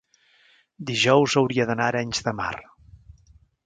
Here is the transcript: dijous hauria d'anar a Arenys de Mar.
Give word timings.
dijous 0.91 1.37
hauria 1.43 1.69
d'anar 1.73 1.87
a 1.89 1.95
Arenys 1.97 2.27
de 2.31 2.37
Mar. 2.43 2.53